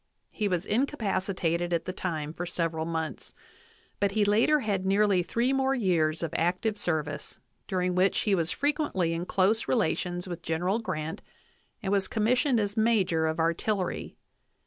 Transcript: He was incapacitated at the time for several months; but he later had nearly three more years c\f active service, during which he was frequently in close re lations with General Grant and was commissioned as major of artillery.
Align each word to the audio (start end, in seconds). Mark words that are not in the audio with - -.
He 0.31 0.47
was 0.47 0.65
incapacitated 0.65 1.71
at 1.73 1.85
the 1.85 1.93
time 1.93 2.33
for 2.33 2.47
several 2.47 2.85
months; 2.85 3.35
but 3.99 4.13
he 4.13 4.25
later 4.25 4.61
had 4.61 4.83
nearly 4.83 5.21
three 5.21 5.53
more 5.53 5.75
years 5.75 6.21
c\f 6.21 6.31
active 6.33 6.75
service, 6.79 7.37
during 7.67 7.93
which 7.93 8.21
he 8.21 8.33
was 8.33 8.49
frequently 8.49 9.13
in 9.13 9.27
close 9.27 9.67
re 9.67 9.75
lations 9.75 10.27
with 10.27 10.41
General 10.41 10.79
Grant 10.79 11.21
and 11.83 11.91
was 11.91 12.07
commissioned 12.07 12.59
as 12.59 12.75
major 12.75 13.27
of 13.27 13.39
artillery. 13.39 14.17